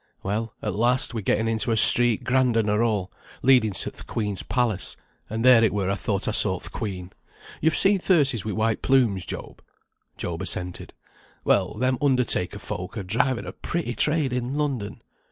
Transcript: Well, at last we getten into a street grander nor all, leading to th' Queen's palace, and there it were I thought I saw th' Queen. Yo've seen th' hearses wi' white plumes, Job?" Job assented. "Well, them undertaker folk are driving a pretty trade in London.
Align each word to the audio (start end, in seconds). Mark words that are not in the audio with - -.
Well, 0.23 0.55
at 0.63 0.73
last 0.73 1.13
we 1.13 1.21
getten 1.21 1.47
into 1.47 1.69
a 1.69 1.77
street 1.77 2.23
grander 2.23 2.63
nor 2.63 2.81
all, 2.81 3.11
leading 3.43 3.73
to 3.73 3.91
th' 3.91 4.07
Queen's 4.07 4.41
palace, 4.41 4.97
and 5.29 5.45
there 5.45 5.63
it 5.63 5.71
were 5.71 5.91
I 5.91 5.95
thought 5.95 6.27
I 6.27 6.31
saw 6.31 6.57
th' 6.57 6.71
Queen. 6.71 7.13
Yo've 7.61 7.75
seen 7.77 7.99
th' 7.99 8.07
hearses 8.07 8.43
wi' 8.43 8.51
white 8.51 8.81
plumes, 8.81 9.27
Job?" 9.27 9.61
Job 10.17 10.41
assented. 10.41 10.95
"Well, 11.43 11.75
them 11.75 11.99
undertaker 12.01 12.57
folk 12.57 12.97
are 12.97 13.03
driving 13.03 13.45
a 13.45 13.51
pretty 13.53 13.93
trade 13.93 14.33
in 14.33 14.55
London. 14.55 15.03